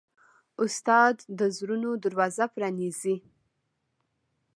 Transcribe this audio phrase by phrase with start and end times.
[0.63, 3.15] استاد د زړونو دروازه پرانیزي.